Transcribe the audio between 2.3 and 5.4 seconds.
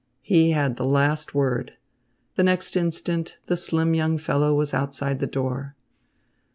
The next instant the slim young fellow was outside the